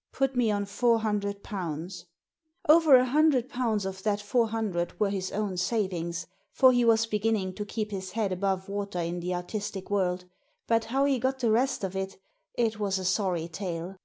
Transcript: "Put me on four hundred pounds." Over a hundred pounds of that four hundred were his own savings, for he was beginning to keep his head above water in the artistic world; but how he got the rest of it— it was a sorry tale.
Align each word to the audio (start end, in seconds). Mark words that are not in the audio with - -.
"Put 0.12 0.36
me 0.36 0.50
on 0.50 0.66
four 0.66 0.98
hundred 0.98 1.42
pounds." 1.42 2.04
Over 2.68 2.96
a 2.96 3.06
hundred 3.06 3.48
pounds 3.48 3.86
of 3.86 4.02
that 4.02 4.20
four 4.20 4.48
hundred 4.50 5.00
were 5.00 5.08
his 5.08 5.32
own 5.32 5.56
savings, 5.56 6.26
for 6.52 6.70
he 6.70 6.84
was 6.84 7.06
beginning 7.06 7.54
to 7.54 7.64
keep 7.64 7.90
his 7.90 8.10
head 8.10 8.30
above 8.30 8.68
water 8.68 8.98
in 9.00 9.20
the 9.20 9.34
artistic 9.34 9.88
world; 9.90 10.26
but 10.66 10.84
how 10.92 11.06
he 11.06 11.18
got 11.18 11.38
the 11.38 11.50
rest 11.50 11.82
of 11.82 11.96
it— 11.96 12.18
it 12.66 12.78
was 12.78 12.98
a 12.98 13.06
sorry 13.06 13.48
tale. 13.48 13.96